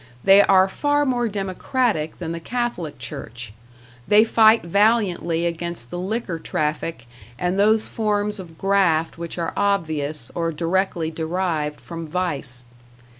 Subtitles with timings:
[0.23, 3.53] They are far more democratic than the Catholic Church;
[4.07, 7.05] they fight valiantly against the liquor traffic
[7.37, 12.63] and those forms of graft which are obvious, or directly derived from vice.